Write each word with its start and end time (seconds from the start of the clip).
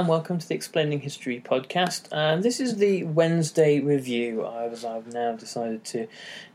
and 0.00 0.08
welcome 0.08 0.38
to 0.38 0.48
the 0.48 0.54
Explaining 0.54 1.00
History 1.00 1.42
podcast. 1.44 2.08
And 2.10 2.42
this 2.42 2.58
is 2.58 2.76
the 2.76 3.04
Wednesday 3.04 3.80
review, 3.80 4.46
as 4.46 4.82
I've 4.82 5.12
now 5.12 5.36
decided 5.36 5.84
to 5.84 6.06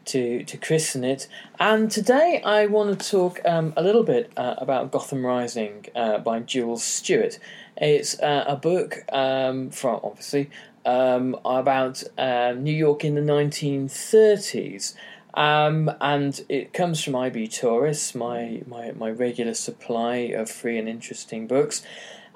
to 0.06 0.44
to 0.44 0.58
christen 0.58 1.04
it. 1.04 1.28
And 1.60 1.92
today 1.92 2.42
I 2.44 2.66
want 2.66 3.00
to 3.00 3.08
talk 3.08 3.40
um, 3.46 3.72
a 3.78 3.84
little 3.84 4.02
bit 4.02 4.32
uh, 4.36 4.56
about 4.58 4.90
Gotham 4.90 5.24
Rising 5.24 5.86
uh, 5.94 6.18
by 6.18 6.40
Jules 6.40 6.84
Stewart. 6.84 7.38
It's 7.78 8.20
uh, 8.20 8.46
a 8.48 8.56
book 8.56 9.04
um, 9.14 9.70
from 9.70 10.00
obviously 10.04 10.50
um, 10.84 11.38
about 11.46 12.04
uh, 12.18 12.54
New 12.58 12.74
York 12.74 13.06
in 13.06 13.14
the 13.14 13.22
1930s. 13.22 14.96
Um, 15.36 15.92
and 16.00 16.44
it 16.48 16.74
comes 16.74 17.04
from 17.04 17.16
IB 17.16 17.50
Tauris, 17.50 18.16
my, 18.16 18.64
my, 18.66 18.94
my 18.94 19.12
regular 19.12 19.54
supply 19.54 20.16
of 20.16 20.50
free 20.50 20.80
and 20.80 20.88
interesting 20.88 21.46
books. 21.46 21.84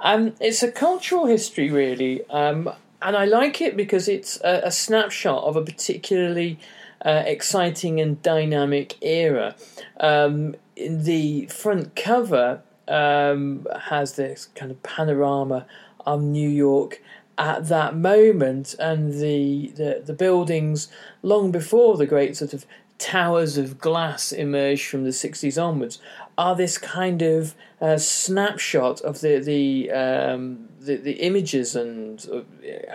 Um, 0.01 0.33
it's 0.39 0.63
a 0.63 0.71
cultural 0.71 1.25
history, 1.25 1.69
really, 1.69 2.27
um, 2.29 2.69
and 3.01 3.15
I 3.15 3.25
like 3.25 3.61
it 3.61 3.75
because 3.77 4.07
it's 4.07 4.39
a, 4.43 4.61
a 4.65 4.71
snapshot 4.71 5.43
of 5.43 5.55
a 5.55 5.61
particularly 5.61 6.59
uh, 7.05 7.23
exciting 7.25 7.99
and 7.99 8.21
dynamic 8.21 8.97
era. 9.01 9.55
Um, 9.99 10.55
the 10.75 11.47
front 11.47 11.95
cover 11.95 12.61
um, 12.87 13.67
has 13.83 14.13
this 14.13 14.47
kind 14.55 14.71
of 14.71 14.81
panorama 14.83 15.65
of 16.05 16.21
New 16.21 16.49
York 16.49 17.01
at 17.37 17.67
that 17.67 17.95
moment, 17.95 18.75
and 18.79 19.13
the, 19.13 19.71
the 19.75 20.01
the 20.05 20.13
buildings 20.13 20.89
long 21.21 21.51
before 21.51 21.97
the 21.97 22.05
great 22.05 22.35
sort 22.35 22.53
of 22.53 22.65
towers 22.97 23.57
of 23.57 23.79
glass 23.79 24.33
emerged 24.33 24.85
from 24.85 25.05
the 25.05 25.09
60s 25.09 25.61
onwards 25.61 25.99
are 26.39 26.55
this 26.55 26.77
kind 26.77 27.21
of 27.21 27.53
uh, 27.81 27.97
snapshot 27.97 29.01
of 29.01 29.19
the 29.19 29.39
the, 29.39 29.91
um, 29.91 30.69
the, 30.79 30.95
the 30.95 31.19
images 31.19 31.75
and 31.75 32.25
uh, 32.33 32.41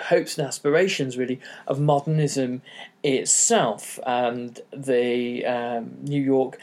hopes 0.05 0.39
and 0.39 0.47
aspirations 0.47 1.19
really 1.19 1.39
of 1.67 1.79
modernism 1.79 2.63
itself. 3.03 4.01
And 4.07 4.59
the 4.73 5.45
um, 5.45 5.99
New 6.01 6.23
York 6.23 6.59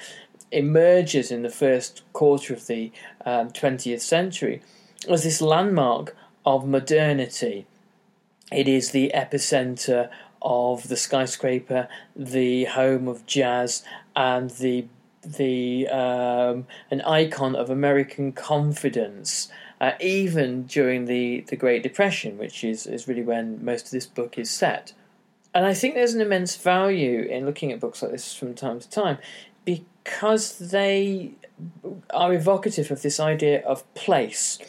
emerges 0.52 1.30
in 1.30 1.44
the 1.44 1.52
first 1.52 2.02
quarter 2.14 2.52
of 2.56 2.66
the 2.66 2.91
um, 3.28 3.52
20th 3.52 4.02
century 4.02 4.64
as 5.08 5.24
this 5.24 5.40
landmark 5.40 6.16
of 6.47 6.68
modernity. 6.68 7.68
It 8.52 8.68
is 8.68 8.90
the 8.90 9.12
epicenter 9.14 10.09
of 10.41 10.88
the 10.88 10.97
skyscraper, 10.97 11.88
the 12.16 12.66
home 12.66 13.08
of 13.08 13.28
jazz, 13.28 13.84
and 14.16 14.50
the 14.50 14.88
the 15.24 15.88
um, 15.88 16.68
an 16.90 17.02
icon 17.02 17.56
of 17.56 17.70
American 17.70 18.32
confidence. 18.32 19.50
Uh, 19.80 19.94
even 20.00 20.62
during 20.68 21.06
the, 21.06 21.42
the 21.48 21.56
Great 21.56 21.82
Depression, 21.82 22.38
which 22.38 22.64
is, 22.64 22.86
is 22.86 23.08
really 23.08 23.24
when 23.24 23.66
most 23.66 23.86
of 23.86 23.92
this 23.92 24.06
book 24.06 24.38
is 24.38 24.48
set. 24.48 24.94
And 25.56 25.66
I 25.66 25.74
think 25.74 25.96
there's 25.96 26.14
an 26.14 26.22
immense 26.22 26.56
value 26.56 27.24
in 27.24 27.48
looking 27.48 27.72
at 27.72 27.80
books 27.80 28.04
like 28.04 28.12
this 28.12 28.36
from 28.36 28.54
time 28.54 28.80
to 28.80 28.88
time 28.88 29.18
because 29.66 30.59
they 30.59 31.32
are 32.09 32.33
evocative 32.33 32.91
of 32.91 33.01
this 33.01 33.19
idea 33.19 33.61
of 33.66 33.91
place 33.94 34.59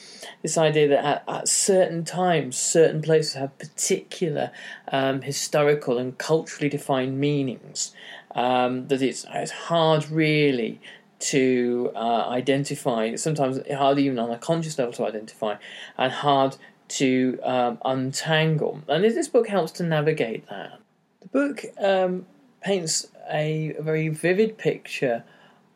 this 0.43 0.59
idea 0.59 0.89
that 0.89 1.05
at, 1.05 1.25
at 1.29 1.49
certain 1.49 2.05
times, 2.05 2.57
certain 2.57 3.01
places 3.01 3.35
have 3.35 3.57
particular 3.59 4.51
um, 4.89 5.23
historical 5.23 5.99
and 5.99 6.19
culturally 6.19 6.69
defined 6.69 7.19
meanings. 7.19 7.93
Um, 8.35 8.89
that 8.89 9.03
it's, 9.03 9.25
it's 9.33 9.51
hard 9.53 10.11
really 10.11 10.81
to 11.21 11.93
uh, 11.95 12.29
identify, 12.29 13.15
sometimes 13.15 13.61
hard 13.73 13.99
even 13.99 14.19
on 14.19 14.31
a 14.31 14.39
conscious 14.39 14.79
level 14.79 14.93
to 14.95 15.07
identify, 15.07 15.57
and 15.97 16.13
hard 16.13 16.57
to 16.89 17.39
um, 17.45 17.79
untangle. 17.85 18.83
And 18.89 19.05
this 19.05 19.29
book 19.29 19.49
helps 19.49 19.71
to 19.73 19.85
navigate 19.85 20.49
that. 20.49 20.81
The 21.21 21.29
book 21.29 21.65
um, 21.79 22.27
paints 22.61 23.07
a, 23.31 23.75
a, 23.79 23.83
very 23.83 24.09
vivid 24.09 24.59
picture 24.59 25.23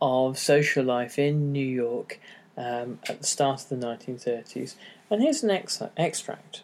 of 0.01 0.39
social 0.39 0.85
life 0.85 1.19
in 1.19 1.53
New 1.53 1.67
York 1.67 2.21
um, 2.57 2.99
at 3.09 3.21
the 3.21 3.27
start 3.27 3.63
of 3.63 3.69
the 3.69 3.77
1930s. 3.77 4.75
And 5.11 5.23
here's 5.23 5.43
an 5.43 5.51
ex- 5.51 5.83
extract. 5.97 6.63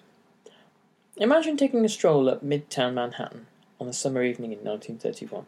Imagine 1.17 1.57
taking 1.57 1.85
a 1.85 1.89
stroll 1.89 2.29
up 2.29 2.43
Midtown 2.43 2.95
Manhattan 2.95 3.47
on 3.81 3.89
a 3.89 3.93
summer 3.93 4.23
evening 4.23 4.53
in 4.53 4.59
1931. 4.59 5.45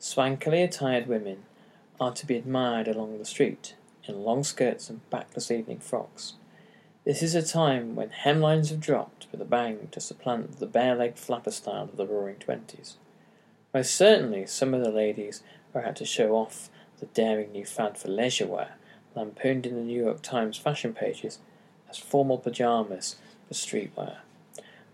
Swankily 0.00 0.64
attired 0.64 1.06
women 1.06 1.44
are 2.00 2.12
to 2.12 2.26
be 2.26 2.36
admired 2.36 2.88
along 2.88 3.18
the 3.18 3.24
street 3.24 3.74
in 4.06 4.22
long 4.22 4.42
skirts 4.42 4.88
and 4.88 5.08
backless 5.10 5.50
evening 5.50 5.78
frocks. 5.78 6.34
This 7.04 7.22
is 7.22 7.34
a 7.34 7.42
time 7.42 7.94
when 7.94 8.10
hemlines 8.10 8.70
have 8.70 8.80
dropped 8.80 9.26
with 9.30 9.40
a 9.40 9.46
bang 9.46 9.88
to 9.92 10.00
supplant 10.00 10.58
the 10.58 10.66
bare 10.66 10.94
legged 10.94 11.18
flapper 11.18 11.50
style 11.50 11.84
of 11.84 11.96
the 11.96 12.06
roaring 12.06 12.36
twenties. 12.36 12.96
Most 13.72 13.94
certainly, 13.94 14.46
some 14.46 14.74
of 14.74 14.82
the 14.82 14.90
ladies 14.90 15.42
are 15.74 15.84
out 15.84 15.96
to 15.96 16.04
show 16.04 16.34
off 16.34 16.70
the 17.00 17.06
daring 17.06 17.52
new 17.52 17.64
fad 17.64 17.98
for 17.98 18.08
leisure 18.08 18.46
wear 18.46 18.76
lampooned 19.14 19.66
in 19.66 19.74
the 19.74 19.82
New 19.82 20.02
York 20.04 20.22
Times 20.22 20.56
fashion 20.56 20.94
pages 20.94 21.38
as 21.88 21.98
formal 21.98 22.38
pajamas 22.38 23.16
for 23.48 23.54
streetwear. 23.54 24.18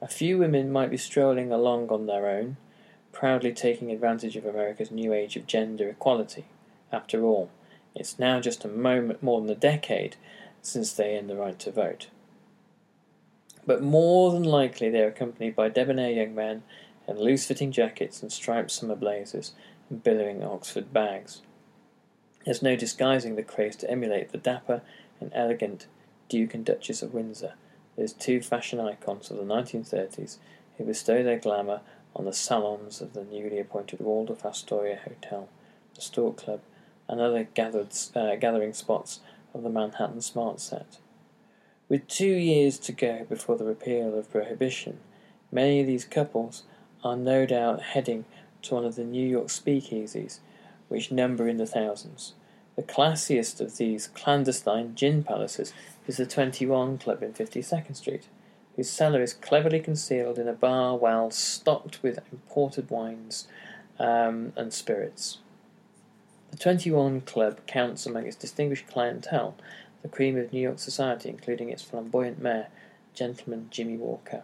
A 0.01 0.09
few 0.09 0.39
women 0.39 0.73
might 0.73 0.91
be 0.91 0.97
strolling 0.97 1.53
along 1.53 1.89
on 1.89 2.07
their 2.07 2.29
own, 2.29 2.57
proudly 3.13 3.53
taking 3.53 3.91
advantage 3.91 4.37
of 4.37 4.47
America's 4.47 4.91
new 4.91 5.13
age 5.13 5.37
of 5.37 5.47
gender 5.47 5.89
equality. 5.89 6.47
After 6.93 7.25
all, 7.25 7.51
it's 7.95 8.19
now 8.19 8.41
just 8.41 8.65
a 8.65 8.69
moment 8.69 9.23
more 9.23 9.41
than 9.41 9.51
a 9.51 9.55
decade 9.55 10.17
since 10.63 10.93
they 10.93 11.17
earned 11.17 11.31
the 11.31 11.37
right 11.37 11.59
to 11.61 11.71
vote. 11.71 12.09
But 13.67 13.83
more 13.83 14.33
than 14.33 14.45
likely, 14.45 14.91
they 14.91 15.01
are 15.01 15.09
accompanied 15.09 15.57
by 15.57 15.69
debonair 15.69 16.11
young 16.11 16.35
men 16.35 16.63
in 17.09 17.19
loose 17.19 17.47
fitting 17.47 17.73
jackets 17.73 18.23
and 18.23 18.31
striped 18.31 18.71
summer 18.71 18.97
blazers 18.97 19.53
and 19.91 20.03
billowing 20.03 20.45
Oxford 20.45 20.93
bags. 20.93 21.41
There's 22.47 22.63
no 22.63 22.77
disguising 22.77 23.35
the 23.35 23.43
craze 23.43 23.75
to 23.77 23.91
emulate 23.91 24.31
the 24.31 24.39
dapper 24.39 24.83
and 25.21 25.33
elegant 25.35 25.89
Duke 26.29 26.55
and 26.55 26.65
Duchess 26.65 27.03
of 27.03 27.13
Windsor, 27.13 27.55
those 27.97 28.13
two 28.13 28.41
fashion 28.41 28.79
icons 28.79 29.33
of 29.33 29.37
the 29.37 29.43
1930s 29.43 30.37
who 30.79 30.85
bestow 30.85 31.25
their 31.25 31.41
glamour 31.41 31.81
on 32.15 32.25
the 32.25 32.33
salons 32.33 33.01
of 33.01 33.15
the 33.15 33.25
newly 33.25 33.59
appointed 33.59 33.99
Waldorf 33.99 34.47
Astoria 34.47 35.01
Hotel, 35.03 35.49
the 35.97 36.01
Stork 36.01 36.37
Club, 36.37 36.61
and 37.09 37.21
other 37.21 37.49
gathered, 37.55 37.89
uh, 38.15 38.37
gathering 38.37 38.73
spots 38.73 39.19
of 39.53 39.65
the 39.65 39.69
Manhattan 39.69 40.21
Smart 40.21 40.61
Set. 40.61 40.99
With 41.89 42.07
two 42.07 42.27
years 42.27 42.79
to 42.79 42.93
go 42.93 43.27
before 43.29 43.57
the 43.57 43.65
repeal 43.65 44.17
of 44.17 44.31
Prohibition, 44.31 44.99
many 45.51 45.81
of 45.81 45.89
these 45.89 46.05
couples 46.05 46.63
are 47.03 47.17
no 47.17 47.45
doubt 47.45 47.83
heading 47.83 48.25
to 48.63 48.75
one 48.75 48.85
of 48.85 48.95
the 48.95 49.05
New 49.05 49.27
York 49.27 49.49
speakeasies 49.49 50.39
which 50.89 51.11
number 51.11 51.49
in 51.49 51.57
the 51.57 51.67
thousands, 51.67 52.35
The 52.77 52.83
classiest 52.83 53.61
of 53.61 53.79
these 53.79 54.09
clandestine 54.09 54.95
gin 54.95 55.25
palaces 55.25 55.73
is 56.07 56.19
the 56.19 56.27
21 56.27 56.99
Club 56.99 57.23
in 57.23 57.33
52nd 57.33 57.97
Street, 57.97 58.29
whose 58.77 58.91
cellar 58.91 59.23
is 59.23 59.33
cleverly 59.33 59.81
concealed 59.81 60.39
in 60.39 60.47
a 60.47 60.53
bar 60.53 60.97
well 60.97 61.31
stocked 61.31 62.03
with 62.03 62.21
imported 62.31 62.91
wines 62.91 63.49
um, 63.99 64.53
and 64.57 64.73
spirits. 64.73 65.39
The 66.51 66.59
21 66.59 67.23
Club 67.23 67.61
counts 67.67 68.07
among 68.07 68.27
its 68.27 68.37
distinguished 68.37 68.87
clientele 68.87 69.57
the 70.03 70.09
cream 70.09 70.37
of 70.37 70.53
New 70.53 70.61
York 70.61 70.79
society, 70.79 71.29
including 71.29 71.71
its 71.71 71.83
flamboyant 71.83 72.41
mayor, 72.41 72.69
Gentleman 73.13 73.69
Jimmy 73.71 73.97
Walker. 73.97 74.43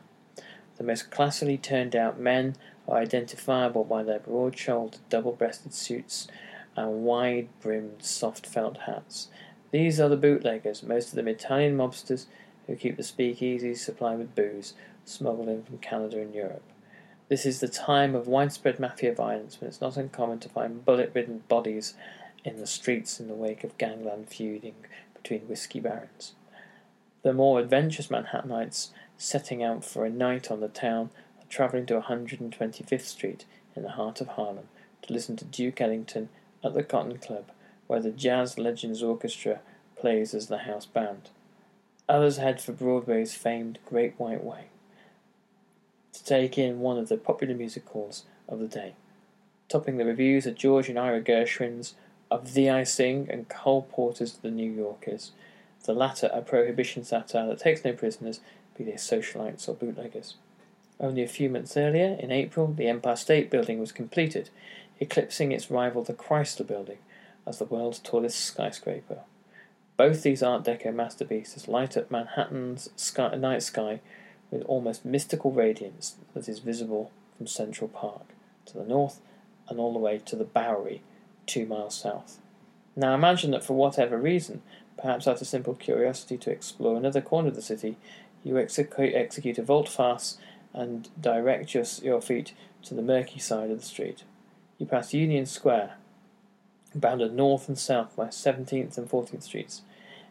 The 0.77 0.85
most 0.85 1.11
classily 1.11 1.61
turned 1.61 1.95
out 1.95 2.19
men 2.19 2.57
are 2.89 2.99
identifiable 2.99 3.85
by 3.85 4.03
their 4.03 4.19
broad 4.19 4.57
shouldered, 4.59 5.01
double 5.09 5.33
breasted 5.33 5.75
suits 5.75 6.29
and 6.77 7.05
wide 7.05 7.49
brimmed, 7.61 8.03
soft 8.03 8.47
felt 8.47 8.79
hats. 8.79 9.29
These 9.71 10.01
are 10.01 10.09
the 10.09 10.17
bootleggers, 10.17 10.83
most 10.83 11.11
of 11.11 11.15
them 11.15 11.29
Italian 11.29 11.77
mobsters 11.77 12.27
who 12.67 12.77
keep 12.77 12.97
the 12.97 13.03
speakeasies 13.03 13.79
supplied 13.79 14.19
with 14.19 14.35
booze, 14.35 14.75
smuggled 15.05 15.49
in 15.49 15.63
from 15.63 15.79
Canada 15.79 16.21
and 16.21 16.35
Europe. 16.35 16.63
This 17.29 17.47
is 17.47 17.61
the 17.61 17.69
time 17.69 18.15
of 18.15 18.27
widespread 18.27 18.79
mafia 18.79 19.15
violence 19.15 19.61
when 19.61 19.69
it's 19.69 19.81
not 19.81 19.97
uncommon 19.97 20.39
to 20.41 20.49
find 20.49 20.85
bullet 20.85 21.13
ridden 21.15 21.43
bodies 21.49 21.95
in 22.45 22.59
the 22.59 22.67
streets 22.67 23.21
in 23.21 23.29
the 23.29 23.35
wake 23.35 23.65
of 23.65 23.79
gangland 23.79 24.29
feuding 24.29 24.75
between 25.15 25.49
whiskey 25.49 25.81
barons. 25.81 26.35
The 27.23 27.33
more 27.33 27.61
adventurous 27.61 28.09
Manhattanites 28.09 28.91
setting 29.17 29.63
out 29.63 29.85
for 29.85 30.05
a 30.05 30.11
night 30.11 30.51
on 30.51 30.61
the 30.61 30.69
town 30.69 31.11
travelling 31.53 31.85
to 31.85 32.01
125th 32.01 33.03
Street 33.03 33.45
in 33.77 33.83
the 33.83 33.91
heart 33.91 34.23
of 34.23 34.29
Harlem 34.29 34.69
to 35.03 35.13
listen 35.13 35.37
to 35.37 35.45
Duke 35.45 35.83
Ellington 35.83 36.31
at 36.65 36.73
the 36.73 36.83
Cotton 36.83 37.19
Club, 37.19 37.45
where 37.87 38.01
the 38.01 38.11
Jazz 38.11 38.59
Legends 38.59 39.03
Orchestra 39.03 39.61
plays 39.95 40.33
as 40.33 40.47
the 40.47 40.59
house 40.59 40.87
band. 40.87 41.29
Others 42.09 42.39
head 42.39 42.61
for 42.63 42.73
Broadway's 42.73 43.35
famed 43.35 43.79
Great 43.85 44.15
White 44.19 44.43
Way 44.43 44.65
to 46.13 46.25
take 46.25 46.57
in 46.57 46.81
one 46.81 46.99
of 46.99 47.09
the 47.09 47.17
popular 47.19 47.55
musicals 47.55 48.25
of 48.49 48.59
the 48.59 48.69
day. 48.69 48.95
Topping 49.69 49.99
the 49.99 50.05
reviews 50.07 50.47
are 50.47 50.53
George 50.53 50.89
and 50.89 50.99
Ira 50.99 51.21
Gershwin's 51.21 51.95
Of 52.31 52.55
Thee 52.55 52.71
I 52.71 52.85
Sing 52.85 53.29
and 53.31 53.49
Cole 53.49 53.83
Porter's 53.91 54.35
The 54.35 54.51
New 54.51 54.71
Yorkers, 54.71 55.33
the 55.85 55.95
latter 55.95 56.31
a 56.33 56.41
prohibition 56.41 57.05
satire 57.05 57.49
that 57.49 57.59
takes 57.59 57.85
no 57.85 57.93
prisoners, 57.93 58.41
be 58.77 58.85
they 58.85 58.93
socialites 58.93 59.69
or 59.69 59.75
bootleggers. 59.75 60.37
Only 61.03 61.25
a 61.25 61.29
few 61.29 61.51
months 61.51 61.77
earlier, 61.77 62.17
in 62.21 62.31
April, 62.31 62.73
the 62.73 62.87
Empire 62.87 63.17
State 63.17 63.51
Building 63.51 63.81
was 63.81 63.91
completed, 63.91 64.51
eclipsing 65.01 65.51
its 65.51 65.69
rival 65.69 66.05
the 66.05 66.15
Chrysler 66.15 66.65
Building 66.67 66.99
as 67.45 67.59
the 67.59 67.65
world's 67.65 67.99
tallest 67.99 68.39
skyscraper. 68.39 69.19
Both 69.97 70.23
these 70.23 70.45
Art 70.45 70.63
Deco 70.63 70.95
masterpieces 70.95 71.67
light 71.67 71.97
up 71.97 72.09
Manhattan's 72.11 72.89
sky, 72.95 73.35
night 73.35 73.65
sky 73.65 74.01
with 74.53 74.63
almost 74.63 75.05
mystical 75.05 75.51
radiance 75.51 76.15
that 76.35 76.49
is 76.49 76.61
visible 76.61 77.11
from 77.37 77.49
Central 77.49 77.89
Park 77.89 78.29
to 78.67 78.75
the 78.75 78.85
north 78.85 79.21
and 79.69 79.81
all 79.81 79.93
the 79.93 79.99
way 79.99 80.19
to 80.19 80.37
the 80.37 80.45
Bowery, 80.45 81.03
two 81.47 81.67
miles 81.67 81.97
south. 81.97 82.39
Now 82.95 83.15
imagine 83.15 83.51
that 83.51 83.65
for 83.65 83.75
whatever 83.75 84.17
reason, 84.17 84.63
perhaps 84.97 85.27
out 85.27 85.41
of 85.41 85.49
simple 85.49 85.75
curiosity 85.75 86.39
to 86.39 86.51
explore 86.51 86.97
another 86.97 87.21
corner 87.21 87.49
of 87.49 87.57
the 87.57 87.63
city, 87.63 87.97
you 88.45 88.59
execute, 88.59 89.15
execute 89.15 89.59
a 89.59 89.63
volte-face 89.63 90.37
and 90.75 91.09
direct 91.21 91.75
your, 91.75 91.85
your 92.03 92.21
feet 92.21 92.55
to 92.85 92.95
the 92.95 93.03
murky 93.03 93.39
side 93.39 93.71
of 93.71 93.81
the 93.81 93.87
street. 93.87 94.25
You 94.79 94.87
pass 94.87 95.15
Union 95.15 95.47
Square, 95.47 95.95
bounded 96.95 97.35
north 97.35 97.69
and 97.69 97.79
south 97.79 98.17
by 98.17 98.27
17th 98.27 98.99
and 98.99 99.09
14th 99.09 99.43
Streets, 99.43 99.83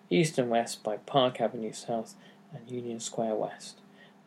east 0.09 0.37
and 0.37 0.49
west 0.49 0.83
by 0.83 0.97
Park 0.97 1.39
Avenue 1.39 1.73
South 1.73 2.15
and 2.53 2.69
Union 2.69 2.99
Square 2.99 3.35
West. 3.35 3.77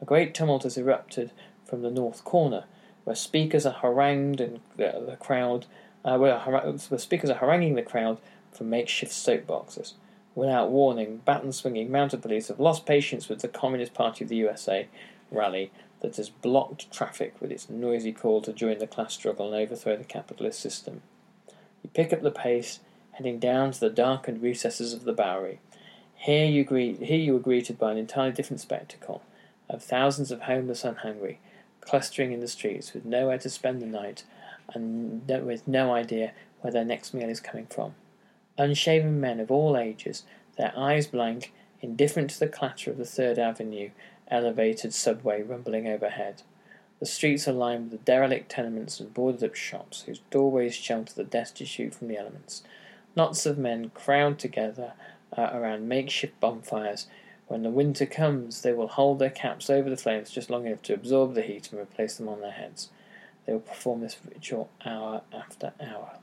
A 0.00 0.04
great 0.04 0.34
tumult 0.34 0.62
has 0.62 0.76
erupted 0.76 1.30
from 1.64 1.82
the 1.82 1.90
north 1.90 2.24
corner, 2.24 2.64
where 3.04 3.16
speakers 3.16 3.66
are 3.66 3.72
harangued 3.72 4.40
and 4.40 4.60
the, 4.76 5.04
the 5.06 5.16
crowd, 5.16 5.66
uh, 6.04 6.16
where, 6.16 6.38
where 6.38 6.98
speakers 6.98 7.30
are 7.30 7.38
haranguing 7.38 7.74
the 7.74 7.82
crowd 7.82 8.18
from 8.52 8.70
makeshift 8.70 9.12
soapboxes. 9.12 9.94
Without 10.34 10.70
warning, 10.70 11.20
baton 11.24 11.52
swinging 11.52 11.92
mounted 11.92 12.22
police 12.22 12.48
have 12.48 12.58
lost 12.58 12.86
patience 12.86 13.28
with 13.28 13.40
the 13.40 13.48
Communist 13.48 13.94
Party 13.94 14.24
of 14.24 14.28
the 14.28 14.36
USA 14.36 14.88
rally 15.30 15.70
that 16.04 16.16
has 16.16 16.28
blocked 16.28 16.92
traffic 16.92 17.34
with 17.40 17.50
its 17.50 17.70
noisy 17.70 18.12
call 18.12 18.42
to 18.42 18.52
join 18.52 18.78
the 18.78 18.86
class 18.86 19.14
struggle 19.14 19.46
and 19.46 19.56
overthrow 19.56 19.96
the 19.96 20.04
capitalist 20.04 20.60
system. 20.60 21.00
You 21.82 21.88
pick 21.94 22.12
up 22.12 22.20
the 22.20 22.30
pace, 22.30 22.80
heading 23.12 23.38
down 23.38 23.72
to 23.72 23.80
the 23.80 23.88
darkened 23.88 24.42
recesses 24.42 24.92
of 24.92 25.04
the 25.04 25.14
Bowery. 25.14 25.60
Here 26.14 26.44
you, 26.44 26.62
greet, 26.62 27.00
here 27.00 27.18
you 27.18 27.34
are 27.36 27.40
greeted 27.40 27.78
by 27.78 27.92
an 27.92 27.96
entirely 27.96 28.32
different 28.32 28.60
spectacle 28.60 29.22
of 29.70 29.82
thousands 29.82 30.30
of 30.30 30.42
homeless 30.42 30.84
and 30.84 30.98
hungry, 30.98 31.40
clustering 31.80 32.32
in 32.32 32.40
the 32.40 32.48
streets 32.48 32.92
with 32.92 33.06
nowhere 33.06 33.38
to 33.38 33.48
spend 33.48 33.80
the 33.80 33.86
night 33.86 34.24
and 34.74 35.26
with 35.26 35.66
no 35.66 35.94
idea 35.94 36.32
where 36.60 36.72
their 36.72 36.84
next 36.84 37.14
meal 37.14 37.30
is 37.30 37.40
coming 37.40 37.66
from. 37.66 37.94
Unshaven 38.58 39.20
men 39.20 39.40
of 39.40 39.50
all 39.50 39.74
ages, 39.76 40.24
their 40.58 40.72
eyes 40.76 41.06
blank, 41.06 41.52
indifferent 41.80 42.28
to 42.30 42.40
the 42.40 42.46
clatter 42.46 42.90
of 42.90 42.98
the 42.98 43.06
Third 43.06 43.38
Avenue 43.38 43.90
elevated 44.28 44.94
subway 44.94 45.42
rumbling 45.42 45.86
overhead. 45.88 46.42
The 47.00 47.06
streets 47.06 47.46
are 47.48 47.52
lined 47.52 47.90
with 47.90 48.04
derelict 48.04 48.50
tenements 48.50 49.00
and 49.00 49.12
boarded 49.12 49.44
up 49.44 49.54
shops 49.54 50.02
whose 50.02 50.20
doorways 50.30 50.74
shelter 50.74 51.14
the 51.14 51.24
destitute 51.24 51.94
from 51.94 52.08
the 52.08 52.16
elements. 52.16 52.62
Knots 53.16 53.46
of 53.46 53.58
men 53.58 53.90
crowd 53.90 54.38
together 54.38 54.94
uh, 55.36 55.50
around 55.52 55.88
makeshift 55.88 56.38
bonfires. 56.40 57.06
When 57.46 57.62
the 57.62 57.70
winter 57.70 58.06
comes, 58.06 58.62
they 58.62 58.72
will 58.72 58.88
hold 58.88 59.18
their 59.18 59.30
caps 59.30 59.68
over 59.68 59.90
the 59.90 59.96
flames 59.96 60.30
just 60.30 60.50
long 60.50 60.66
enough 60.66 60.82
to 60.82 60.94
absorb 60.94 61.34
the 61.34 61.42
heat 61.42 61.70
and 61.70 61.80
replace 61.80 62.16
them 62.16 62.28
on 62.28 62.40
their 62.40 62.52
heads. 62.52 62.88
They 63.44 63.52
will 63.52 63.60
perform 63.60 64.00
this 64.00 64.16
ritual 64.26 64.70
hour 64.84 65.22
after 65.32 65.72
hour. 65.80 66.18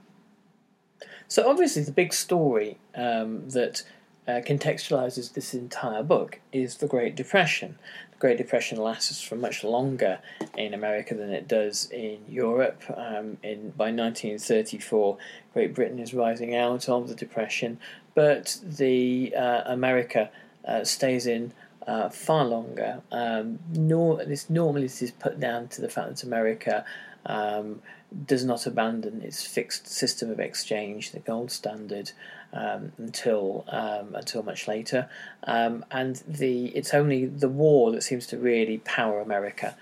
So, 1.28 1.48
obviously, 1.48 1.84
the 1.84 1.92
big 1.92 2.14
story 2.14 2.78
um, 2.96 3.50
that 3.50 3.84
uh, 4.28 4.42
contextualizes 4.42 5.34
this 5.34 5.54
entire 5.54 6.04
book 6.04 6.40
is 6.52 6.78
the 6.78 6.88
Great 6.88 7.16
Depression. 7.16 7.78
The 8.12 8.18
Great 8.20 8.38
Depression 8.38 8.78
lasts 8.78 9.22
for 9.22 9.36
much 9.36 9.64
longer 9.64 10.20
in 10.58 10.74
America 10.74 11.16
than 11.16 11.32
it 11.32 11.48
does 11.48 11.90
in 11.92 12.20
Europe. 12.28 12.84
Um, 12.90 13.38
in 13.44 13.72
by 13.72 13.86
1934, 13.86 15.18
Great 15.54 15.74
Britain 15.74 16.00
is 16.00 16.14
rising 16.14 16.56
out 16.56 16.88
of 16.88 17.08
the 17.08 17.16
Depression, 17.16 17.80
but 18.14 18.58
the 18.64 19.34
uh, 19.36 19.64
America 19.66 20.30
uh, 20.66 20.84
stays 20.84 21.26
in 21.26 21.54
uh, 21.88 22.10
far 22.10 22.46
longer. 22.46 23.02
Um, 23.12 23.60
nor, 23.74 24.24
this 24.24 24.50
normally 24.50 24.84
this 24.84 25.02
is 25.02 25.12
put 25.12 25.40
down 25.40 25.68
to 25.70 25.82
the 25.82 25.90
fact 25.90 26.10
that 26.10 26.24
America 26.24 26.86
um, 27.26 27.82
does 28.26 28.44
not 28.44 28.66
abandon 28.66 29.22
its 29.22 29.46
fixed 29.46 29.88
system 29.88 30.30
of 30.30 30.40
exchange, 30.40 31.12
the 31.12 31.20
gold 31.20 31.52
standard, 31.52 32.12
um, 32.54 32.92
until 32.98 33.64
um, 33.70 34.16
until 34.16 34.44
much 34.44 34.68
later. 34.68 35.10
Um, 35.44 35.86
and 35.92 36.22
the 36.28 36.68
it's 36.68 36.94
only 36.94 37.26
the 37.26 37.50
war 37.50 37.92
that 37.92 38.04
seems 38.04 38.28
to 38.28 38.38
really 38.38 38.80
power 38.80 39.22
America 39.22 39.76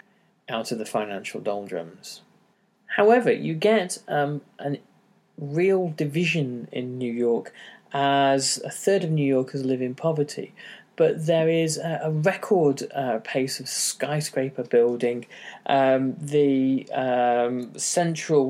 out 0.47 0.71
of 0.71 0.77
the 0.77 0.85
financial 0.85 1.41
doldrums. 1.41 2.21
However, 2.95 3.31
you 3.31 3.53
get 3.53 3.99
um, 4.07 4.41
a 4.59 4.79
real 5.37 5.89
division 5.89 6.67
in 6.71 6.97
New 6.97 7.11
York 7.11 7.53
as 7.91 8.61
a 8.63 8.69
third 8.69 9.03
of 9.03 9.11
New 9.11 9.25
Yorkers 9.25 9.65
live 9.65 9.81
in 9.81 9.95
poverty. 9.95 10.53
But 10.99 11.25
there 11.25 11.47
is 11.47 11.77
a, 11.77 12.01
a 12.03 12.11
record 12.11 12.77
uh, 12.93 13.19
pace 13.23 13.61
of 13.61 13.69
skyscraper 13.69 14.63
building. 14.63 15.25
Um, 15.65 16.15
the 16.19 16.91
um, 16.91 17.77
central 17.77 18.49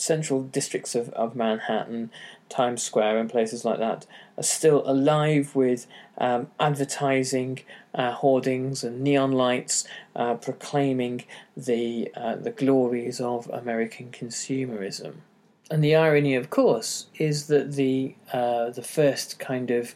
central 0.00 0.42
districts 0.42 0.94
of, 0.94 1.10
of 1.10 1.36
Manhattan 1.36 2.10
Times 2.48 2.82
Square 2.82 3.18
and 3.18 3.28
places 3.28 3.64
like 3.64 3.78
that 3.78 4.06
are 4.36 4.42
still 4.42 4.82
alive 4.86 5.54
with 5.54 5.86
um, 6.16 6.48
advertising, 6.58 7.60
uh, 7.94 8.12
hoardings, 8.12 8.82
and 8.82 9.02
neon 9.02 9.32
lights 9.32 9.86
uh, 10.16 10.34
proclaiming 10.34 11.24
the 11.56 12.10
uh, 12.16 12.36
the 12.36 12.50
glories 12.50 13.20
of 13.20 13.48
American 13.50 14.10
consumerism. 14.10 15.14
And 15.70 15.84
the 15.84 15.94
irony, 15.94 16.34
of 16.34 16.48
course, 16.48 17.06
is 17.18 17.48
that 17.48 17.72
the 17.72 18.14
uh, 18.32 18.70
the 18.70 18.82
first 18.82 19.38
kind 19.38 19.70
of 19.70 19.94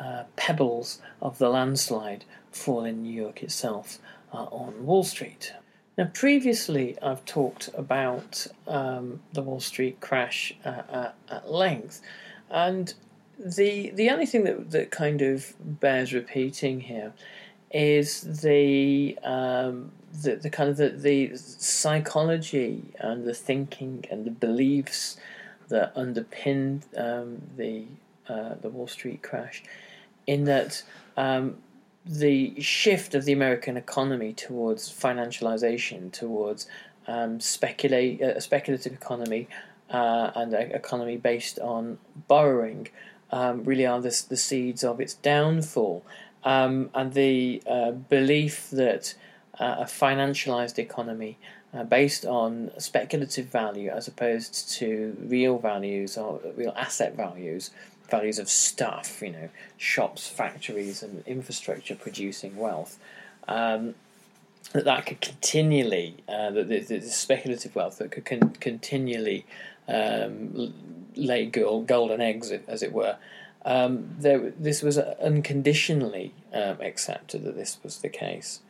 uh, 0.00 0.24
pebbles 0.36 1.00
of 1.20 1.38
the 1.38 1.48
landslide 1.48 2.24
fall 2.50 2.84
in 2.84 3.02
New 3.02 3.12
York 3.12 3.42
itself 3.42 3.98
on 4.32 4.84
Wall 4.84 5.02
Street. 5.02 5.52
Now, 5.96 6.10
previously, 6.12 6.96
I've 7.02 7.24
talked 7.24 7.70
about 7.74 8.46
um, 8.66 9.20
the 9.32 9.40
Wall 9.40 9.60
Street 9.60 10.00
crash 10.00 10.54
uh, 10.64 10.82
at, 10.92 11.14
at, 11.30 11.50
length, 11.50 12.02
and 12.50 12.92
the 13.38 13.90
the 13.90 14.10
only 14.10 14.26
thing 14.26 14.44
that 14.44 14.70
that 14.72 14.90
kind 14.90 15.22
of 15.22 15.54
bears 15.58 16.12
repeating 16.12 16.80
here 16.80 17.14
is 17.70 18.40
the 18.42 19.18
um, 19.24 19.90
the, 20.22 20.36
the 20.36 20.50
kind 20.50 20.68
of 20.68 20.76
the, 20.76 20.90
the 20.90 21.36
psychology 21.36 22.92
and 22.98 23.24
the 23.24 23.34
thinking 23.34 24.04
and 24.10 24.26
the 24.26 24.30
beliefs 24.30 25.16
that 25.68 25.92
underpinned 25.96 26.84
um, 26.96 27.40
the 27.56 27.86
uh, 28.28 28.54
the 28.60 28.68
Wall 28.68 28.86
Street 28.86 29.22
crash, 29.22 29.62
in 30.26 30.44
that 30.44 30.82
um, 31.16 31.56
the 32.04 32.60
shift 32.60 33.14
of 33.14 33.24
the 33.24 33.32
American 33.32 33.76
economy 33.76 34.32
towards 34.32 34.92
financialization, 34.92 36.12
towards 36.12 36.66
um, 37.06 37.40
speculate 37.40 38.20
a 38.20 38.40
speculative 38.40 38.92
economy, 38.92 39.48
uh, 39.90 40.30
and 40.34 40.52
an 40.54 40.72
economy 40.72 41.16
based 41.16 41.58
on 41.58 41.98
borrowing, 42.28 42.88
um, 43.30 43.64
really 43.64 43.86
are 43.86 44.00
the 44.00 44.24
the 44.28 44.36
seeds 44.36 44.84
of 44.84 45.00
its 45.00 45.14
downfall, 45.14 46.04
um, 46.44 46.90
and 46.94 47.12
the 47.12 47.62
uh, 47.68 47.90
belief 47.92 48.70
that 48.70 49.14
uh, 49.58 49.76
a 49.80 49.84
financialized 49.84 50.78
economy 50.78 51.38
uh, 51.74 51.84
based 51.84 52.24
on 52.24 52.70
speculative 52.78 53.46
value 53.46 53.90
as 53.90 54.08
opposed 54.08 54.70
to 54.70 55.16
real 55.20 55.58
values 55.58 56.16
or 56.16 56.40
real 56.56 56.72
asset 56.76 57.16
values, 57.16 57.70
values 58.08 58.38
of 58.38 58.48
stuff, 58.48 59.20
you 59.22 59.30
know, 59.30 59.48
shops, 59.76 60.28
factories, 60.28 61.02
and 61.02 61.22
infrastructure 61.26 61.94
producing 61.94 62.56
wealth. 62.56 62.98
Um, 63.48 63.94
that 64.72 64.84
that 64.84 65.06
could 65.06 65.20
continually, 65.20 66.16
uh, 66.28 66.50
that 66.50 66.68
the, 66.68 66.80
the, 66.80 67.00
speculative 67.02 67.74
wealth 67.74 67.98
that 67.98 68.10
could 68.10 68.24
con- 68.24 68.56
continually 68.60 69.46
um, 69.88 70.74
lay 71.14 71.46
gold, 71.46 71.86
golden 71.86 72.20
eggs, 72.20 72.50
as 72.50 72.82
it 72.82 72.92
were. 72.92 73.16
Um, 73.64 74.14
there, 74.18 74.50
this 74.50 74.82
was 74.82 74.98
unconditionally 74.98 76.34
um, 76.52 76.80
accepted 76.80 77.44
that 77.44 77.56
this 77.56 77.78
was 77.82 77.98
the 77.98 78.08
case. 78.08 78.60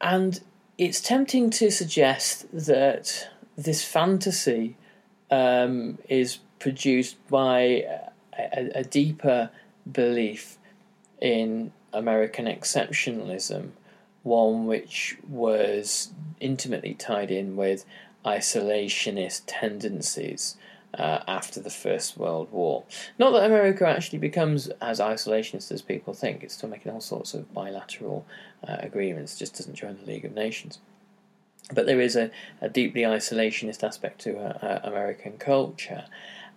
And 0.00 0.40
it's 0.78 1.00
tempting 1.00 1.50
to 1.50 1.70
suggest 1.70 2.46
that 2.52 3.28
this 3.56 3.84
fantasy 3.84 4.76
um, 5.30 5.98
is 6.08 6.38
produced 6.58 7.16
by 7.28 7.84
a, 8.52 8.80
a, 8.80 8.84
deeper 8.84 9.50
belief 9.90 10.58
in 11.20 11.72
American 11.92 12.46
exceptionalism, 12.46 13.70
one 14.22 14.66
which 14.66 15.18
was 15.28 16.10
intimately 16.40 16.94
tied 16.94 17.30
in 17.30 17.56
with 17.56 17.84
isolationist 18.24 19.42
tendencies 19.46 20.56
uh, 20.94 21.20
after 21.26 21.60
the 21.60 21.70
First 21.70 22.16
World 22.18 22.50
War. 22.52 22.84
Not 23.18 23.30
that 23.32 23.44
America 23.44 23.86
actually 23.86 24.18
becomes 24.18 24.68
as 24.80 25.00
isolationist 25.00 25.72
as 25.72 25.82
people 25.82 26.12
think, 26.12 26.42
it's 26.42 26.54
still 26.54 26.68
making 26.68 26.92
all 26.92 27.00
sorts 27.00 27.34
of 27.34 27.52
bilateral 27.54 28.26
uh, 28.66 28.76
agreements, 28.80 29.38
just 29.38 29.56
doesn't 29.56 29.74
join 29.74 29.96
the 29.96 30.06
League 30.06 30.24
of 30.24 30.34
Nations. 30.34 30.78
But 31.72 31.86
there 31.86 32.00
is 32.00 32.16
a, 32.16 32.30
a 32.60 32.68
deeply 32.68 33.02
isolationist 33.02 33.82
aspect 33.82 34.20
to 34.22 34.36
uh, 34.36 34.58
uh 34.66 34.80
American 34.82 35.38
culture, 35.38 36.04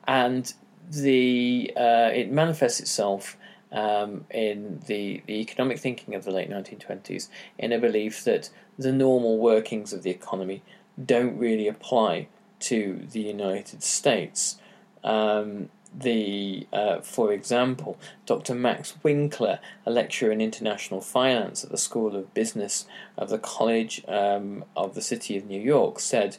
and 0.07 0.53
the 0.91 1.71
uh, 1.75 2.11
it 2.13 2.31
manifests 2.31 2.79
itself 2.79 3.37
um, 3.71 4.25
in 4.29 4.81
the, 4.87 5.21
the 5.27 5.41
economic 5.41 5.79
thinking 5.79 6.15
of 6.15 6.23
the 6.23 6.31
late 6.31 6.49
1920s 6.49 7.27
in 7.57 7.73
a 7.73 7.79
belief 7.79 8.23
that 8.23 8.49
the 8.77 8.91
normal 8.91 9.37
workings 9.37 9.91
of 9.91 10.03
the 10.03 10.09
economy 10.09 10.63
don't 11.03 11.37
really 11.37 11.67
apply 11.67 12.27
to 12.59 13.05
the 13.11 13.19
United 13.19 13.83
States. 13.83 14.57
Um, 15.03 15.69
the, 15.93 16.67
uh, 16.73 17.01
for 17.01 17.31
example, 17.31 17.97
Dr. 18.25 18.53
Max 18.53 18.95
Winkler, 19.03 19.59
a 19.85 19.91
lecturer 19.91 20.31
in 20.31 20.41
international 20.41 21.01
finance 21.01 21.63
at 21.63 21.69
the 21.69 21.77
School 21.77 22.15
of 22.15 22.33
Business 22.33 22.85
of 23.17 23.29
the 23.29 23.37
College 23.37 24.03
um, 24.07 24.65
of 24.75 24.93
the 24.93 25.01
City 25.01 25.37
of 25.37 25.45
New 25.45 25.61
York, 25.61 25.99
said, 25.99 26.37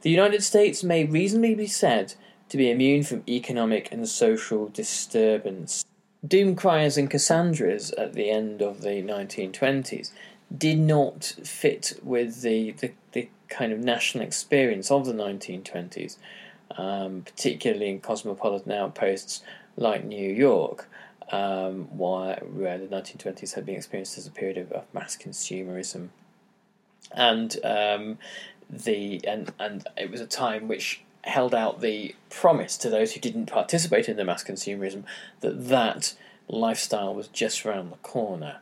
"The 0.00 0.10
United 0.10 0.42
States 0.42 0.82
may 0.82 1.04
reasonably 1.04 1.54
be 1.54 1.68
said 1.68 2.14
to 2.52 2.56
be 2.58 2.70
immune 2.70 3.02
from 3.02 3.22
economic 3.28 3.90
and 3.90 4.08
social 4.08 4.68
disturbance." 4.68 5.84
Doom 6.26 6.54
criers 6.54 6.96
and 6.96 7.10
Cassandras 7.10 7.90
at 7.92 8.12
the 8.12 8.30
end 8.30 8.62
of 8.62 8.82
the 8.82 9.02
1920s 9.02 10.12
did 10.56 10.78
not 10.78 11.24
fit 11.42 11.98
with 12.02 12.42
the, 12.42 12.72
the, 12.72 12.92
the 13.12 13.28
kind 13.48 13.72
of 13.72 13.80
national 13.80 14.22
experience 14.24 14.90
of 14.90 15.04
the 15.04 15.12
1920s, 15.12 16.18
um, 16.76 17.22
particularly 17.22 17.88
in 17.88 18.00
cosmopolitan 18.00 18.70
outposts 18.70 19.42
like 19.76 20.04
New 20.04 20.30
York, 20.30 20.88
um, 21.32 21.86
where, 21.96 22.40
where 22.52 22.78
the 22.78 22.86
1920s 22.86 23.54
had 23.54 23.66
been 23.66 23.76
experienced 23.76 24.16
as 24.16 24.26
a 24.26 24.30
period 24.30 24.58
of, 24.58 24.70
of 24.72 24.84
mass 24.92 25.16
consumerism. 25.16 26.08
And 27.10 27.56
um, 27.64 28.18
the 28.70 29.20
and 29.26 29.52
and 29.58 29.86
it 29.98 30.10
was 30.10 30.20
a 30.20 30.26
time 30.26 30.66
which 30.66 31.02
held 31.24 31.54
out 31.54 31.80
the 31.80 32.14
promise 32.30 32.76
to 32.76 32.90
those 32.90 33.12
who 33.12 33.20
didn't 33.20 33.46
participate 33.46 34.08
in 34.08 34.16
the 34.16 34.24
mass 34.24 34.42
consumerism 34.42 35.04
that 35.40 35.68
that 35.68 36.14
lifestyle 36.48 37.14
was 37.14 37.28
just 37.28 37.64
around 37.64 37.90
the 37.90 37.96
corner 37.98 38.58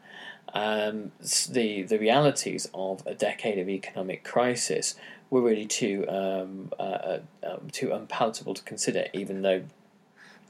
um, 0.52 1.12
the 1.48 1.82
the 1.82 1.98
realities 1.98 2.68
of 2.74 3.06
a 3.06 3.14
decade 3.14 3.58
of 3.58 3.68
economic 3.68 4.24
crisis 4.24 4.94
were 5.30 5.42
really 5.42 5.66
too 5.66 6.04
um, 6.08 6.72
uh, 6.78 6.82
uh, 6.82 7.18
um, 7.44 7.68
too 7.70 7.92
unpalatable 7.92 8.54
to 8.54 8.62
consider. 8.64 9.06
Even 9.12 9.42
though, 9.42 9.62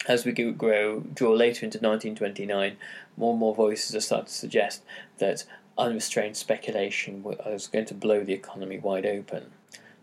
as 0.08 0.24
we 0.24 0.32
grow 0.32 1.00
draw 1.00 1.32
later 1.32 1.66
into 1.66 1.78
1929, 1.78 2.76
more 3.16 3.32
and 3.32 3.40
more 3.40 3.54
voices 3.54 3.94
are 3.94 4.00
starting 4.00 4.26
to 4.26 4.32
suggest 4.32 4.82
that 5.18 5.44
unrestrained 5.76 6.36
speculation 6.36 7.22
was 7.22 7.66
going 7.66 7.86
to 7.86 7.94
blow 7.94 8.24
the 8.24 8.32
economy 8.32 8.78
wide 8.78 9.06
open. 9.06 9.50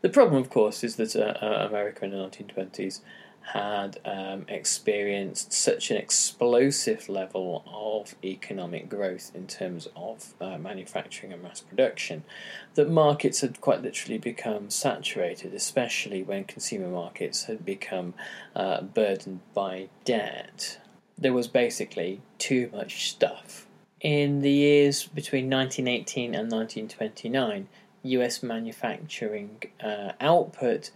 The 0.01 0.09
problem, 0.09 0.41
of 0.41 0.49
course, 0.49 0.83
is 0.83 0.95
that 0.97 1.15
uh, 1.15 1.33
uh 1.43 1.67
America 1.67 2.05
in 2.05 2.11
the 2.11 2.17
1920s 2.17 3.01
had 3.53 3.97
um, 4.03 4.45
experienced 4.49 5.53
such 5.53 5.89
an 5.89 5.95
explosive 5.95 7.07
level 7.07 7.63
of 7.65 8.13
economic 8.23 8.89
growth 8.89 9.31
in 9.33 9.47
terms 9.47 9.87
of 9.95 10.33
uh, 10.41 10.57
manufacturing 10.57 11.31
and 11.31 11.41
mass 11.41 11.61
production 11.61 12.25
that 12.75 12.89
markets 12.89 13.39
had 13.39 13.61
quite 13.61 13.81
literally 13.81 14.17
become 14.17 14.69
saturated, 14.69 15.53
especially 15.53 16.21
when 16.21 16.43
consumer 16.43 16.89
markets 16.89 17.45
had 17.45 17.63
become 17.63 18.13
uh, 18.53 18.81
burdened 18.81 19.39
by 19.53 19.87
debt. 20.03 20.79
There 21.17 21.33
was 21.33 21.47
basically 21.47 22.21
too 22.37 22.69
much 22.73 23.09
stuff. 23.09 23.65
In 24.01 24.41
the 24.41 24.51
years 24.51 25.05
between 25.05 25.49
1918 25.49 26.35
and 26.35 26.51
1929, 26.51 27.69
US 28.03 28.43
manufacturing 28.43 29.61
uh, 29.83 30.13
output 30.19 30.91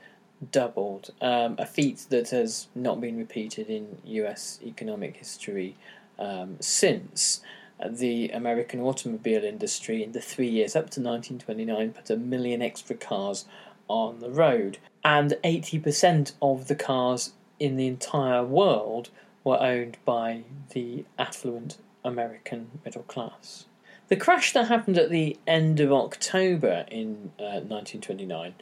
doubled, 0.52 1.12
um, 1.22 1.56
a 1.60 1.66
feat 1.66 2.06
that 2.10 2.30
has 2.30 2.68
not 2.74 3.00
been 3.00 3.18
repeated 3.18 3.70
in 3.70 3.98
US 4.06 4.60
economic 4.64 5.18
history 5.18 5.76
um, 6.18 6.58
since. 6.60 7.42
The 7.84 8.30
American 8.30 8.80
automobile 8.80 9.44
industry, 9.44 10.04
in 10.04 10.12
the 10.12 10.22
three 10.22 10.48
years 10.48 10.76
up 10.76 10.92
to 10.92 11.02
1929, 11.02 11.94
put 11.94 12.10
a 12.12 12.16
million 12.16 12.62
extra 12.62 12.96
cars 12.96 13.46
on 13.88 14.20
the 14.20 14.30
road, 14.30 14.78
and 15.04 15.32
80% 15.44 16.34
of 16.42 16.68
the 16.68 16.76
cars 16.76 17.34
in 17.60 17.78
the 17.78 17.88
entire 17.88 18.44
world 18.44 19.10
were 19.44 19.60
owned 19.60 19.98
by 20.06 20.44
the 20.74 21.06
affluent 21.18 21.78
American 22.04 22.80
middle 22.86 23.04
class. 23.04 23.66
The 24.12 24.18
crash 24.18 24.52
that 24.52 24.68
happened 24.68 24.98
at 24.98 25.10
the 25.10 25.38
end 25.48 25.80
of 25.80 25.94
October 25.94 26.84
in 26.92 27.32
uh, 27.40 27.64
1929 27.64 28.54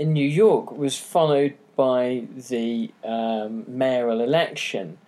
in 0.00 0.12
New 0.12 0.26
York 0.26 0.72
was 0.72 0.98
followed 0.98 1.54
by 1.76 2.24
the 2.34 2.90
um, 3.04 3.64
mayoral 3.68 4.20
election, 4.20 4.98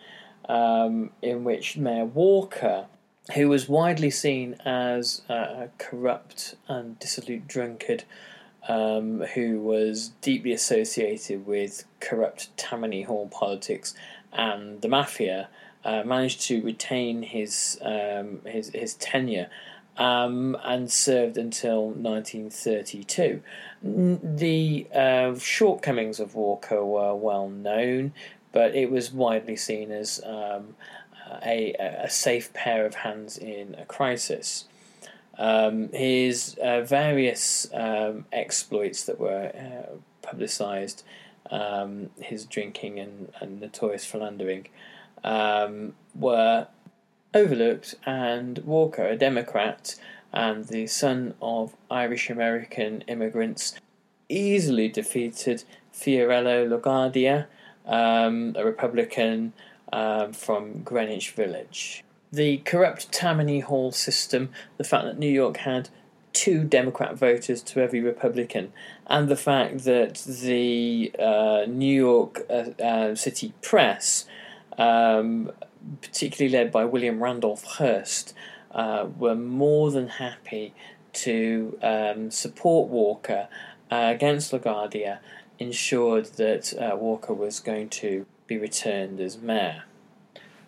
um, 0.48 1.10
in 1.20 1.42
which 1.42 1.76
Mayor 1.76 2.04
Walker, 2.04 2.86
who 3.34 3.48
was 3.48 3.68
widely 3.68 4.08
seen 4.08 4.54
as 4.64 5.22
a 5.28 5.70
corrupt 5.78 6.54
and 6.68 6.96
dissolute 7.00 7.48
drunkard, 7.48 8.04
um, 8.68 9.22
who 9.34 9.60
was 9.60 10.12
deeply 10.20 10.52
associated 10.52 11.44
with 11.44 11.86
corrupt 11.98 12.56
Tammany 12.56 13.02
Hall 13.02 13.26
politics 13.32 13.94
and 14.32 14.80
the 14.80 14.88
mafia, 14.88 15.48
uh, 15.84 16.04
managed 16.04 16.42
to 16.42 16.62
retain 16.62 17.22
his 17.22 17.80
um, 17.82 18.42
his 18.44 18.68
his 18.68 18.94
tenure 18.94 19.48
um, 19.98 20.56
and 20.64 20.90
served 20.90 21.36
until 21.36 21.88
1932. 21.88 23.42
The 23.82 24.86
uh, 24.94 25.38
shortcomings 25.38 26.20
of 26.20 26.34
Walker 26.34 26.84
were 26.84 27.14
well 27.14 27.48
known, 27.48 28.12
but 28.52 28.74
it 28.74 28.90
was 28.90 29.12
widely 29.12 29.56
seen 29.56 29.90
as 29.90 30.22
um, 30.24 30.76
a, 31.44 31.74
a 31.74 32.08
safe 32.08 32.52
pair 32.52 32.86
of 32.86 32.94
hands 32.94 33.36
in 33.36 33.74
a 33.74 33.84
crisis. 33.84 34.64
Um, 35.36 35.90
his 35.92 36.56
uh, 36.62 36.82
various 36.82 37.68
um, 37.74 38.24
exploits 38.32 39.04
that 39.04 39.20
were 39.20 39.52
uh, 39.54 39.96
publicised, 40.22 41.04
um, 41.50 42.10
his 42.20 42.44
drinking 42.44 42.98
and, 42.98 43.32
and 43.40 43.60
notorious 43.60 44.04
philandering, 44.04 44.68
um, 45.24 45.94
were 46.14 46.68
overlooked, 47.34 47.94
and 48.06 48.58
Walker, 48.58 49.06
a 49.06 49.16
Democrat 49.16 49.96
and 50.32 50.66
the 50.66 50.86
son 50.86 51.34
of 51.40 51.74
Irish 51.90 52.30
American 52.30 53.02
immigrants, 53.02 53.74
easily 54.28 54.88
defeated 54.88 55.64
Fiorello 55.92 56.68
LaGuardia, 56.68 57.46
um, 57.86 58.54
a 58.56 58.64
Republican 58.64 59.52
um, 59.92 60.32
from 60.32 60.82
Greenwich 60.82 61.30
Village. 61.30 62.04
The 62.30 62.58
corrupt 62.58 63.10
Tammany 63.10 63.60
Hall 63.60 63.90
system, 63.90 64.50
the 64.76 64.84
fact 64.84 65.04
that 65.04 65.18
New 65.18 65.30
York 65.30 65.58
had 65.58 65.88
two 66.34 66.62
Democrat 66.62 67.16
voters 67.16 67.62
to 67.62 67.80
every 67.80 68.00
Republican, 68.00 68.72
and 69.06 69.28
the 69.28 69.36
fact 69.36 69.84
that 69.84 70.16
the 70.26 71.10
uh, 71.18 71.64
New 71.66 71.94
York 71.94 72.46
uh, 72.50 72.82
uh, 72.82 73.14
City 73.14 73.54
Press, 73.62 74.26
um, 74.76 75.50
particularly 76.00 76.56
led 76.56 76.72
by 76.72 76.84
William 76.84 77.22
Randolph 77.22 77.64
Hearst, 77.64 78.34
uh, 78.70 79.06
were 79.18 79.34
more 79.34 79.90
than 79.90 80.08
happy 80.08 80.74
to 81.12 81.78
um, 81.82 82.30
support 82.30 82.88
Walker 82.88 83.48
uh, 83.90 84.12
against 84.14 84.52
LaGuardia, 84.52 85.18
ensured 85.58 86.26
that 86.36 86.72
uh, 86.74 86.96
Walker 86.96 87.32
was 87.32 87.60
going 87.60 87.88
to 87.88 88.26
be 88.46 88.58
returned 88.58 89.20
as 89.20 89.38
mayor. 89.38 89.84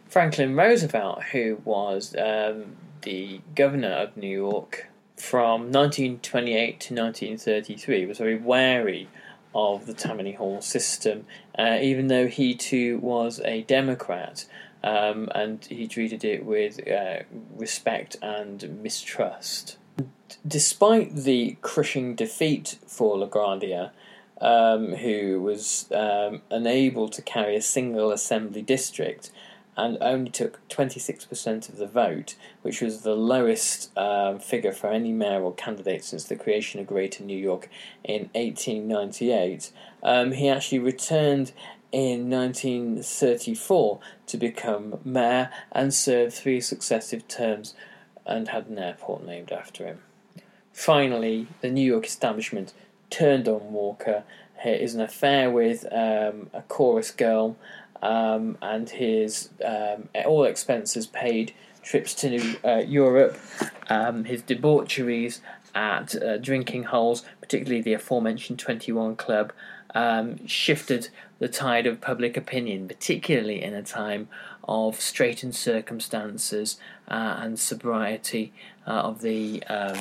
Franklin 0.08 0.56
Roosevelt, 0.56 1.22
who 1.32 1.60
was 1.64 2.16
um, 2.16 2.76
the 3.02 3.40
governor 3.54 3.92
of 3.92 4.16
New 4.16 4.28
York 4.28 4.88
from 5.16 5.70
1928 5.70 6.80
to 6.80 6.94
1933, 6.94 8.06
was 8.06 8.18
very 8.18 8.36
wary 8.36 9.08
of 9.54 9.86
the 9.86 9.94
Tammany 9.94 10.32
Hall 10.32 10.60
system, 10.60 11.26
uh, 11.58 11.78
even 11.80 12.06
though 12.06 12.26
he 12.26 12.54
too 12.54 12.98
was 12.98 13.40
a 13.44 13.62
Democrat. 13.62 14.46
Um, 14.82 15.28
and 15.34 15.62
he 15.66 15.86
treated 15.86 16.24
it 16.24 16.44
with 16.44 16.80
uh, 16.88 17.24
respect 17.54 18.16
and 18.22 18.82
mistrust. 18.82 19.76
Despite 20.46 21.14
the 21.14 21.58
crushing 21.60 22.14
defeat 22.14 22.78
for 22.86 23.16
LaGuardia, 23.16 23.90
um, 24.40 24.94
who 24.94 25.42
was 25.42 25.86
um, 25.94 26.40
unable 26.50 27.08
to 27.10 27.20
carry 27.20 27.56
a 27.56 27.62
single 27.62 28.10
assembly 28.10 28.62
district, 28.62 29.30
and 29.80 29.96
only 30.02 30.30
took 30.30 30.60
26% 30.68 31.70
of 31.70 31.78
the 31.78 31.86
vote, 31.86 32.34
which 32.60 32.82
was 32.82 33.00
the 33.00 33.14
lowest 33.14 33.96
um, 33.96 34.38
figure 34.38 34.72
for 34.72 34.88
any 34.88 35.10
mayoral 35.10 35.52
candidate 35.52 36.04
since 36.04 36.24
the 36.24 36.36
creation 36.36 36.80
of 36.80 36.86
Greater 36.86 37.24
New 37.24 37.36
York 37.36 37.70
in 38.04 38.28
1898. 38.34 39.72
Um, 40.02 40.32
he 40.32 40.50
actually 40.50 40.80
returned 40.80 41.52
in 41.92 42.28
1934 42.28 44.00
to 44.26 44.36
become 44.36 45.00
mayor 45.02 45.50
and 45.72 45.94
served 45.94 46.34
three 46.34 46.60
successive 46.60 47.26
terms 47.26 47.72
and 48.26 48.48
had 48.48 48.66
an 48.66 48.78
airport 48.78 49.24
named 49.24 49.50
after 49.50 49.86
him. 49.86 50.00
Finally, 50.74 51.46
the 51.62 51.70
New 51.70 51.86
York 51.86 52.04
establishment 52.04 52.74
turned 53.08 53.48
on 53.48 53.72
Walker. 53.72 54.24
His 54.58 54.94
an 54.94 55.00
affair 55.00 55.50
with 55.50 55.86
um, 55.90 56.50
a 56.52 56.60
chorus 56.68 57.10
girl 57.10 57.56
um, 58.02 58.56
and 58.62 58.88
his 58.90 59.50
um, 59.64 60.08
all 60.24 60.44
expenses 60.44 61.06
paid 61.06 61.52
trips 61.82 62.14
to 62.14 62.56
uh, 62.64 62.78
Europe, 62.78 63.38
um, 63.88 64.24
his 64.24 64.42
debaucheries 64.42 65.40
at 65.74 66.20
uh, 66.22 66.36
drinking 66.38 66.84
holes, 66.84 67.24
particularly 67.40 67.80
the 67.80 67.92
aforementioned 67.92 68.58
21 68.58 69.16
Club, 69.16 69.52
um, 69.94 70.46
shifted 70.46 71.08
the 71.38 71.48
tide 71.48 71.86
of 71.86 72.00
public 72.00 72.36
opinion, 72.36 72.86
particularly 72.86 73.62
in 73.62 73.74
a 73.74 73.82
time 73.82 74.28
of 74.64 75.00
straitened 75.00 75.54
circumstances 75.54 76.78
uh, 77.08 77.38
and 77.40 77.58
sobriety 77.58 78.52
uh, 78.86 78.90
of 78.90 79.20
the 79.20 79.62
um, 79.64 79.98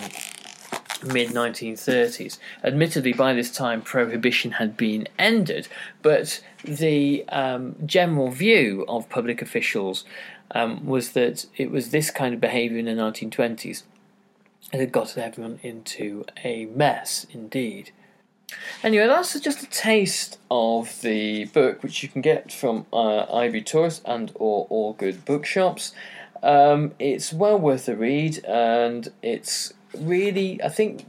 mid 1.04 1.30
1930s. 1.30 2.38
Admittedly, 2.64 3.14
by 3.14 3.34
this 3.34 3.52
time, 3.52 3.82
prohibition 3.82 4.52
had 4.54 4.76
been 4.76 5.08
ended, 5.18 5.68
but 6.02 6.42
the 6.64 7.28
um, 7.30 7.76
general 7.86 8.30
view 8.30 8.86
of 8.88 9.10
public 9.10 9.42
officials 9.42 10.04
um, 10.52 10.86
was 10.86 11.12
that 11.12 11.46
it 11.58 11.72
was 11.72 11.92
this 11.92 12.12
kind 12.12 12.34
of 12.34 12.42
behaviour 12.42 12.78
in 12.78 12.86
the 12.86 12.92
1920s 12.92 13.84
that 14.72 14.80
had 14.80 14.92
got 14.92 15.18
everyone 15.18 15.60
into 15.64 16.26
a 16.44 16.66
mess 16.66 17.26
indeed. 17.32 17.92
Anyway, 18.82 19.06
that's 19.06 19.40
just 19.40 19.64
a 19.64 19.70
taste 19.70 20.40
of 20.50 21.02
the 21.02 21.46
book, 21.46 21.84
which 21.84 22.02
you 22.02 22.10
can 22.10 22.22
get 22.22 22.52
from 22.52 22.86
uh, 22.92 23.32
IB 23.32 23.62
Tauris 23.62 24.02
and 24.06 24.32
or 24.36 24.66
all 24.70 24.94
good 24.94 25.24
bookshops. 25.26 25.94
Um, 26.42 26.94
it's 27.00 27.34
well 27.34 27.60
worth 27.60 27.90
a 27.90 27.96
read, 27.96 28.44
and 28.46 29.10
it's 29.22 29.74
really, 29.98 30.62
I 30.64 30.70
think 30.70 31.06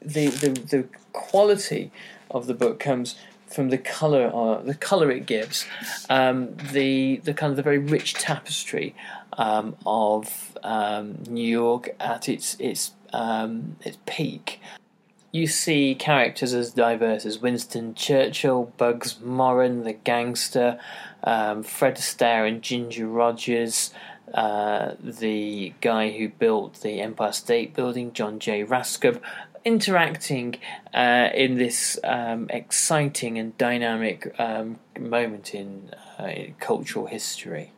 the, 0.00 0.28
the, 0.28 0.48
the 0.48 0.88
quality 1.12 1.90
of 2.30 2.46
the 2.46 2.54
book 2.54 2.80
comes 2.80 3.16
from 3.46 3.68
the 3.68 3.78
color 3.78 4.30
uh, 4.34 4.62
the 4.62 4.74
color 4.74 5.10
it 5.10 5.26
gives, 5.26 5.66
um, 6.08 6.56
the 6.72 7.16
the 7.18 7.34
kind 7.34 7.50
of 7.50 7.56
the 7.56 7.62
very 7.62 7.78
rich 7.78 8.14
tapestry 8.14 8.94
um, 9.34 9.76
of 9.84 10.56
um, 10.62 11.22
New 11.28 11.46
York 11.46 11.94
at 12.00 12.28
its 12.28 12.56
its 12.58 12.92
um, 13.12 13.76
its 13.82 13.98
peak. 14.06 14.60
You 15.32 15.46
see 15.46 15.94
characters 15.94 16.52
as 16.52 16.72
diverse 16.72 17.24
as 17.24 17.38
Winston 17.38 17.94
Churchill, 17.94 18.72
Bugs 18.76 19.18
Moran, 19.20 19.84
the 19.84 19.94
gangster, 19.94 20.78
um, 21.24 21.62
Fred 21.62 21.96
Astaire 21.96 22.46
and 22.46 22.60
Ginger 22.60 23.06
Rogers, 23.06 23.94
uh, 24.32 24.92
the 25.00 25.74
guy 25.80 26.10
who 26.10 26.28
built 26.28 26.80
the 26.82 27.00
Empire 27.00 27.32
State 27.32 27.74
Building, 27.74 28.12
John 28.12 28.38
J. 28.38 28.64
Raskob, 28.64 29.20
interacting 29.64 30.56
uh, 30.92 31.28
in 31.34 31.56
this 31.56 31.98
um, 32.04 32.48
exciting 32.50 33.38
and 33.38 33.56
dynamic 33.58 34.34
um, 34.38 34.78
moment 34.98 35.54
in, 35.54 35.90
uh, 36.18 36.24
in, 36.24 36.54
cultural 36.58 37.06
history. 37.06 37.72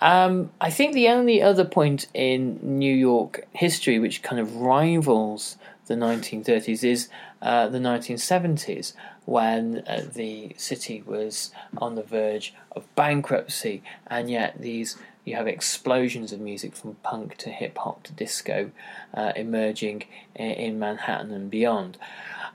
Um, 0.00 0.50
I 0.60 0.70
think 0.70 0.92
the 0.92 1.08
only 1.08 1.40
other 1.40 1.64
point 1.64 2.06
in 2.12 2.58
New 2.62 2.94
York 2.94 3.46
history 3.52 3.98
which 3.98 4.22
kind 4.22 4.38
of 4.38 4.56
rivals 4.56 5.56
the 5.86 5.94
1930s 5.94 6.84
is 6.84 7.08
uh, 7.40 7.68
the 7.68 7.78
1970s, 7.78 8.92
when 9.24 9.82
uh, 9.86 10.02
the 10.12 10.54
city 10.56 11.02
was 11.04 11.50
on 11.78 11.94
the 11.94 12.02
verge 12.02 12.54
of 12.72 12.92
bankruptcy, 12.94 13.82
and 14.06 14.30
yet 14.30 14.60
these 14.60 14.96
you 15.26 15.34
have 15.34 15.48
explosions 15.48 16.32
of 16.32 16.40
music 16.40 16.74
from 16.74 16.94
punk 17.02 17.36
to 17.36 17.50
hip 17.50 17.76
hop 17.76 18.04
to 18.04 18.12
disco 18.12 18.70
uh, 19.12 19.32
emerging 19.34 20.04
in 20.36 20.78
Manhattan 20.78 21.32
and 21.32 21.50
beyond. 21.50 21.98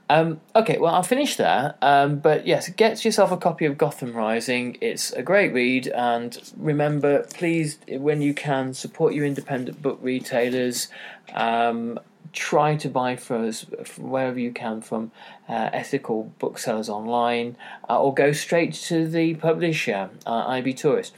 Um, 0.09 0.41
okay, 0.55 0.77
well, 0.77 0.95
I'll 0.95 1.03
finish 1.03 1.35
there. 1.35 1.75
Um, 1.81 2.19
but 2.19 2.47
yes, 2.47 2.69
get 2.69 3.03
yourself 3.05 3.31
a 3.31 3.37
copy 3.37 3.65
of 3.65 3.77
Gotham 3.77 4.13
Rising. 4.13 4.77
It's 4.81 5.11
a 5.11 5.21
great 5.21 5.53
read, 5.53 5.87
and 5.87 6.37
remember, 6.57 7.23
please, 7.33 7.77
when 7.87 8.21
you 8.21 8.33
can, 8.33 8.73
support 8.73 9.13
your 9.13 9.25
independent 9.25 9.81
book 9.81 9.99
retailers. 10.01 10.87
Um, 11.33 11.99
try 12.33 12.77
to 12.77 12.87
buy 12.87 13.17
from 13.17 13.51
wherever 13.97 14.39
you 14.39 14.53
can 14.53 14.81
from 14.81 15.11
uh, 15.49 15.69
ethical 15.73 16.31
booksellers 16.39 16.89
online, 16.89 17.57
uh, 17.89 18.01
or 18.01 18.13
go 18.13 18.31
straight 18.31 18.73
to 18.73 19.07
the 19.07 19.35
publisher, 19.35 20.09
uh, 20.25 20.45
IB 20.47 20.73
Tauris 20.73 21.11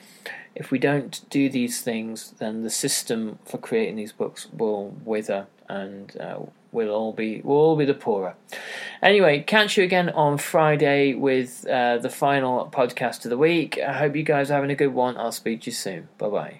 if 0.56 0.72
we 0.72 0.80
don't 0.80 1.22
do 1.30 1.50
these 1.50 1.82
things, 1.82 2.34
then 2.40 2.64
the 2.64 2.70
system 2.70 3.40
for 3.46 3.58
creating 3.58 3.96
these 3.96 4.12
books 4.12 4.48
will 4.52 4.96
wither 5.04 5.48
and 5.70 6.16
uh, 6.20 6.40
we'll 6.72 6.94
all 6.94 7.14
be 7.14 7.42
we'll 7.44 7.58
all 7.58 7.76
be 7.76 7.86
the 7.86 7.94
poorer. 7.94 8.36
Anyway, 9.02 9.42
catch 9.42 9.78
you 9.78 9.84
again 9.84 10.10
on 10.10 10.38
Friday 10.38 11.14
with 11.14 11.66
uh, 11.68 11.98
the 11.98 12.10
final 12.10 12.70
podcast 12.72 13.24
of 13.26 13.30
the 13.30 13.38
week. 13.38 13.80
I 13.80 13.94
hope 13.94 14.16
you 14.16 14.24
guys 14.24 14.52
are 14.52 14.56
having 14.56 14.72
a 14.72 14.76
good 14.76 14.94
one. 14.94 15.18
I'll 15.18 15.32
speak 15.32 15.62
to 15.62 15.66
you 15.68 15.74
soon. 15.74 16.10
Bye 16.18 16.30
bye. 16.30 16.60